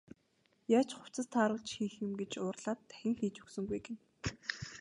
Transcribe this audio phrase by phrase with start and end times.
[0.77, 3.99] Яаж хувцас тааруулж хийх юм гэж уурлаад дахин хийж өгсөнгүй гэнэ.